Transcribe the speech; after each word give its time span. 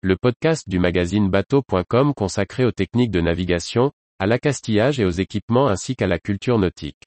le 0.00 0.16
podcast 0.16 0.68
du 0.68 0.78
magazine 0.78 1.28
bateau.com 1.28 2.14
consacré 2.14 2.64
aux 2.64 2.70
techniques 2.70 3.10
de 3.10 3.20
navigation, 3.20 3.90
à 4.20 4.26
l'accastillage 4.26 5.00
et 5.00 5.04
aux 5.04 5.10
équipements 5.10 5.66
ainsi 5.66 5.96
qu'à 5.96 6.06
la 6.06 6.20
culture 6.20 6.58
nautique. 6.58 7.02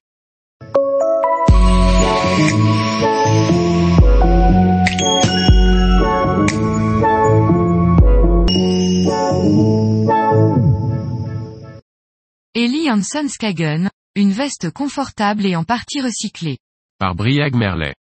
Ellie 12.54 12.92
Hansen 12.92 13.30
Skagen, 13.30 13.89
une 14.16 14.32
veste 14.32 14.70
confortable 14.70 15.46
et 15.46 15.55
en 15.55 15.64
partie 15.64 16.02
recyclée. 16.02 16.58
Par 17.00 17.16
Briag 17.16 17.55
Merlet. 17.55 17.96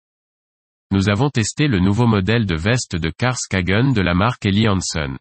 Nous 0.93 1.07
avons 1.07 1.29
testé 1.29 1.69
le 1.69 1.79
nouveau 1.79 2.05
modèle 2.05 2.45
de 2.45 2.55
veste 2.55 2.97
de 2.97 3.09
Carl 3.09 3.37
Skagen 3.37 3.93
de 3.93 4.01
la 4.01 4.13
marque 4.13 4.45
Ellie 4.45 4.67
Hansen. 4.67 5.17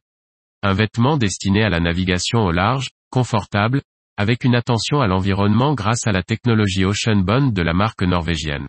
Un 0.64 0.72
vêtement 0.72 1.16
destiné 1.16 1.62
à 1.62 1.68
la 1.68 1.78
navigation 1.78 2.40
au 2.40 2.50
large, 2.50 2.88
confortable, 3.08 3.80
avec 4.16 4.42
une 4.42 4.56
attention 4.56 5.00
à 5.00 5.06
l'environnement 5.06 5.74
grâce 5.74 6.08
à 6.08 6.12
la 6.12 6.24
technologie 6.24 6.84
Ocean 6.84 7.20
Bond 7.22 7.52
de 7.52 7.62
la 7.62 7.72
marque 7.72 8.02
norvégienne. 8.02 8.66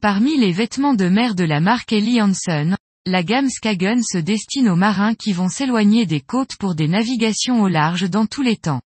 Parmi 0.00 0.38
les 0.38 0.52
vêtements 0.52 0.94
de 0.94 1.06
mer 1.06 1.34
de 1.34 1.44
la 1.44 1.60
marque 1.60 1.92
Ellie 1.92 2.22
Hansen, 2.22 2.78
la 3.04 3.22
gamme 3.22 3.50
Skagen 3.50 4.02
se 4.02 4.16
destine 4.16 4.70
aux 4.70 4.76
marins 4.76 5.14
qui 5.14 5.34
vont 5.34 5.50
s'éloigner 5.50 6.06
des 6.06 6.22
côtes 6.22 6.56
pour 6.58 6.74
des 6.74 6.88
navigations 6.88 7.60
au 7.60 7.68
large 7.68 8.08
dans 8.08 8.24
tous 8.24 8.42
les 8.42 8.56
temps. 8.56 8.80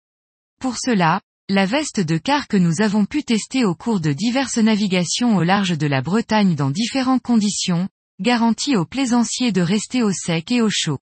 Pour 0.61 0.77
cela, 0.77 1.19
la 1.49 1.65
veste 1.65 1.99
de 1.99 2.17
car 2.17 2.47
que 2.47 2.55
nous 2.55 2.81
avons 2.81 3.05
pu 3.05 3.23
tester 3.23 3.65
au 3.65 3.75
cours 3.75 3.99
de 3.99 4.13
diverses 4.13 4.57
navigations 4.57 5.35
au 5.35 5.43
large 5.43 5.77
de 5.77 5.87
la 5.87 6.01
Bretagne 6.01 6.55
dans 6.55 6.71
différentes 6.71 7.21
conditions, 7.21 7.89
garantit 8.21 8.77
aux 8.77 8.85
plaisanciers 8.85 9.51
de 9.51 9.61
rester 9.61 10.03
au 10.03 10.11
sec 10.13 10.51
et 10.51 10.61
au 10.61 10.69
chaud. 10.69 10.99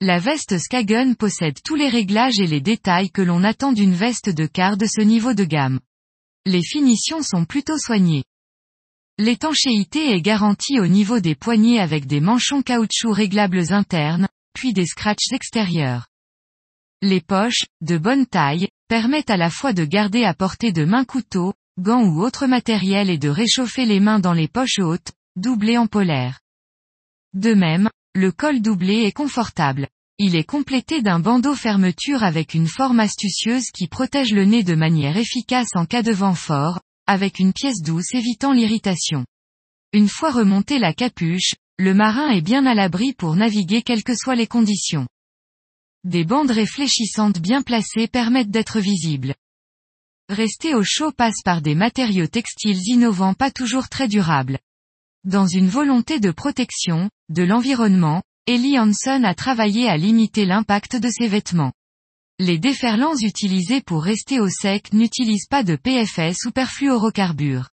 La 0.00 0.18
veste 0.18 0.58
Skagen 0.58 1.16
possède 1.16 1.62
tous 1.62 1.74
les 1.74 1.88
réglages 1.88 2.40
et 2.40 2.46
les 2.46 2.62
détails 2.62 3.10
que 3.10 3.20
l'on 3.20 3.44
attend 3.44 3.72
d'une 3.72 3.94
veste 3.94 4.30
de 4.30 4.46
car 4.46 4.78
de 4.78 4.86
ce 4.86 5.02
niveau 5.02 5.34
de 5.34 5.44
gamme. 5.44 5.80
Les 6.46 6.62
finitions 6.62 7.22
sont 7.22 7.44
plutôt 7.44 7.78
soignées. 7.78 8.24
L'étanchéité 9.18 10.12
est 10.12 10.22
garantie 10.22 10.80
au 10.80 10.86
niveau 10.86 11.20
des 11.20 11.34
poignées 11.34 11.78
avec 11.78 12.06
des 12.06 12.20
manchons 12.20 12.62
caoutchouc 12.62 13.12
réglables 13.12 13.72
internes, 13.72 14.28
puis 14.54 14.72
des 14.72 14.86
scratchs 14.86 15.30
extérieurs. 15.32 16.06
Les 17.02 17.20
poches, 17.20 17.66
de 17.82 17.98
bonne 17.98 18.26
taille, 18.26 18.68
permettent 18.92 19.30
à 19.30 19.38
la 19.38 19.48
fois 19.48 19.72
de 19.72 19.86
garder 19.86 20.24
à 20.24 20.34
portée 20.34 20.70
de 20.70 20.84
main 20.84 21.06
couteau, 21.06 21.54
gants 21.80 22.04
ou 22.04 22.22
autre 22.22 22.46
matériel 22.46 23.08
et 23.08 23.16
de 23.16 23.30
réchauffer 23.30 23.86
les 23.86 24.00
mains 24.00 24.18
dans 24.18 24.34
les 24.34 24.48
poches 24.48 24.80
hautes, 24.80 25.12
doublées 25.34 25.78
en 25.78 25.86
polaire. 25.86 26.40
De 27.32 27.54
même, 27.54 27.88
le 28.14 28.32
col 28.32 28.60
doublé 28.60 29.04
est 29.04 29.12
confortable. 29.12 29.88
Il 30.18 30.36
est 30.36 30.44
complété 30.44 31.00
d'un 31.00 31.20
bandeau 31.20 31.54
fermeture 31.54 32.22
avec 32.22 32.52
une 32.52 32.66
forme 32.66 33.00
astucieuse 33.00 33.70
qui 33.72 33.88
protège 33.88 34.34
le 34.34 34.44
nez 34.44 34.62
de 34.62 34.74
manière 34.74 35.16
efficace 35.16 35.70
en 35.74 35.86
cas 35.86 36.02
de 36.02 36.12
vent 36.12 36.34
fort, 36.34 36.78
avec 37.06 37.38
une 37.38 37.54
pièce 37.54 37.80
douce 37.80 38.12
évitant 38.12 38.52
l'irritation. 38.52 39.24
Une 39.94 40.08
fois 40.08 40.32
remontée 40.32 40.78
la 40.78 40.92
capuche, 40.92 41.54
le 41.78 41.94
marin 41.94 42.28
est 42.28 42.42
bien 42.42 42.66
à 42.66 42.74
l'abri 42.74 43.14
pour 43.14 43.36
naviguer 43.36 43.80
quelles 43.80 44.04
que 44.04 44.14
soient 44.14 44.36
les 44.36 44.46
conditions. 44.46 45.06
Des 46.04 46.24
bandes 46.24 46.50
réfléchissantes 46.50 47.38
bien 47.38 47.62
placées 47.62 48.08
permettent 48.08 48.50
d'être 48.50 48.80
visibles. 48.80 49.36
Rester 50.28 50.74
au 50.74 50.82
chaud 50.82 51.12
passe 51.12 51.42
par 51.44 51.62
des 51.62 51.76
matériaux 51.76 52.26
textiles 52.26 52.80
innovants 52.86 53.34
pas 53.34 53.52
toujours 53.52 53.88
très 53.88 54.08
durables. 54.08 54.58
Dans 55.22 55.46
une 55.46 55.68
volonté 55.68 56.18
de 56.18 56.32
protection, 56.32 57.08
de 57.28 57.44
l'environnement, 57.44 58.24
Ellie 58.48 58.80
Hansen 58.80 59.24
a 59.24 59.36
travaillé 59.36 59.88
à 59.88 59.96
limiter 59.96 60.44
l'impact 60.44 60.96
de 60.96 61.08
ses 61.08 61.28
vêtements. 61.28 61.72
Les 62.40 62.58
déferlants 62.58 63.16
utilisés 63.16 63.80
pour 63.80 64.02
rester 64.02 64.40
au 64.40 64.48
sec 64.48 64.92
n'utilisent 64.92 65.46
pas 65.46 65.62
de 65.62 65.76
PFS 65.76 66.46
ou 66.46 66.50
perfluorocarbures. 66.50 67.68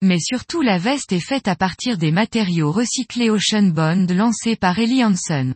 Mais 0.00 0.20
surtout 0.20 0.62
la 0.62 0.78
veste 0.78 1.12
est 1.12 1.20
faite 1.20 1.48
à 1.48 1.56
partir 1.56 1.98
des 1.98 2.12
matériaux 2.12 2.72
recyclés 2.72 3.28
Ocean 3.28 3.64
Bond 3.64 4.06
lancés 4.08 4.56
par 4.56 4.78
Ellie 4.78 5.04
Hansen. 5.04 5.54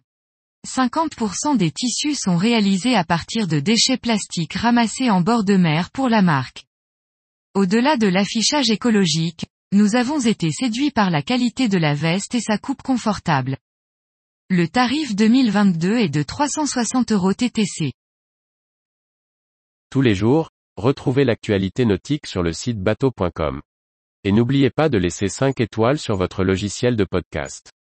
50% 0.67 1.57
des 1.57 1.73
tissus 1.73 2.15
sont 2.15 2.37
réalisés 2.37 2.95
à 2.95 3.05
partir 3.05 3.49
de 3.49 3.59
déchets 3.59 3.97
plastiques 3.97 4.55
ramassés 4.55 5.11
en 5.11 5.21
bord 5.21 5.43
de 5.43 5.57
mer 5.57 5.91
pour 5.91 6.09
la 6.09 6.23
marque. 6.23 6.65
Au-delà 7.55 7.97
de 7.97 8.07
l'affichage 8.07 8.71
écologique, 8.71 9.45
nous 9.73 9.97
avons 9.97 10.21
été 10.21 10.51
séduits 10.51 10.93
par 10.93 11.11
la 11.11 11.21
qualité 11.23 11.69
de 11.69 11.79
la 11.79 11.95
veste 11.95 12.35
et 12.35 12.41
sa 12.41 12.59
coupe 12.59 12.83
confortable. 12.83 13.57
Le 14.51 14.69
tarif 14.69 15.17
2022 15.17 15.99
est 15.99 16.09
de 16.09 16.23
360 16.23 17.11
euros 17.11 17.35
TTC. 17.35 17.93
Tous 19.91 20.01
les 20.01 20.15
jours, 20.15 20.51
retrouvez 20.77 21.25
l'actualité 21.25 21.85
nautique 21.85 22.27
sur 22.27 22.43
le 22.43 22.53
site 22.53 22.79
bateau.com. 22.79 23.63
Et 24.25 24.31
n'oubliez 24.31 24.71
pas 24.71 24.89
de 24.89 24.99
laisser 24.99 25.29
5 25.29 25.61
étoiles 25.61 25.99
sur 25.99 26.17
votre 26.17 26.45
logiciel 26.45 26.97
de 26.97 27.05
podcast. 27.05 27.73